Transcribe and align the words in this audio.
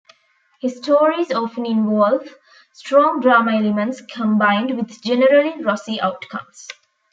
His 0.59 0.77
stories 0.77 1.31
often 1.31 1.63
involve 1.63 2.27
strong 2.73 3.19
drama 3.19 3.51
elements 3.55 4.01
combined 4.01 4.75
with 4.75 4.99
generally 5.03 5.63
rosy 5.63 6.01
outcomes. 6.01 6.67